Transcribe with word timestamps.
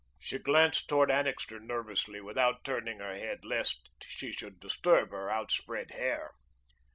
She 0.17 0.39
glanced 0.39 0.89
toward 0.89 1.11
Annixter 1.11 1.59
nervously, 1.59 2.19
without 2.21 2.63
turning 2.63 2.97
her 3.01 3.13
head, 3.15 3.45
lest 3.45 3.87
she 4.03 4.31
should 4.31 4.59
disturb 4.59 5.11
her 5.11 5.29
outspread 5.29 5.91
hair. 5.91 6.31